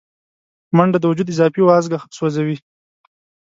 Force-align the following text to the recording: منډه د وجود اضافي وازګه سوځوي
منډه 0.77 0.97
د 0.99 1.05
وجود 1.11 1.27
اضافي 1.33 1.61
وازګه 1.63 1.99
سوځوي 2.17 2.57